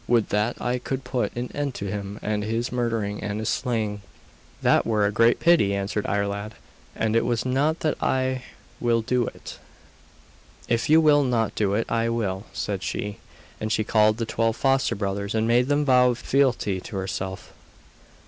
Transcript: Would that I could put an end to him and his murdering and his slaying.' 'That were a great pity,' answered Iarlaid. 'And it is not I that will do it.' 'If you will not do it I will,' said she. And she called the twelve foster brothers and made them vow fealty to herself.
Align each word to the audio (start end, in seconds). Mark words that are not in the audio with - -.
Would 0.07 0.29
that 0.29 0.59
I 0.59 0.79
could 0.79 1.03
put 1.03 1.31
an 1.35 1.51
end 1.53 1.75
to 1.75 1.85
him 1.85 2.17
and 2.23 2.43
his 2.43 2.71
murdering 2.71 3.21
and 3.23 3.39
his 3.39 3.49
slaying.' 3.49 4.01
'That 4.63 4.83
were 4.87 5.05
a 5.05 5.11
great 5.11 5.39
pity,' 5.39 5.75
answered 5.75 6.07
Iarlaid. 6.07 6.53
'And 6.95 7.15
it 7.15 7.23
is 7.23 7.45
not 7.45 7.85
I 8.01 8.01
that 8.01 8.41
will 8.79 9.03
do 9.03 9.27
it.' 9.27 9.59
'If 10.67 10.89
you 10.89 11.01
will 11.01 11.21
not 11.23 11.53
do 11.53 11.75
it 11.75 11.85
I 11.87 12.09
will,' 12.09 12.45
said 12.51 12.81
she. 12.81 13.19
And 13.59 13.71
she 13.71 13.83
called 13.83 14.17
the 14.17 14.25
twelve 14.25 14.55
foster 14.55 14.95
brothers 14.95 15.35
and 15.35 15.47
made 15.47 15.67
them 15.67 15.85
vow 15.85 16.15
fealty 16.15 16.81
to 16.81 16.95
herself. 16.95 17.53